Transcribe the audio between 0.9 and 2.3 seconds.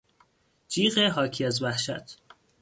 حاکی از وحشت